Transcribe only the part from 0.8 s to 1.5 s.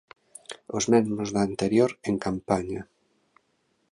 mesmos da